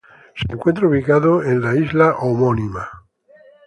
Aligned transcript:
Se 0.33 0.51
encuentra 0.51 0.87
ubicado 0.87 1.43
en 1.43 1.61
la 1.61 1.75
isla 1.75 2.15
homónima. 2.17 2.89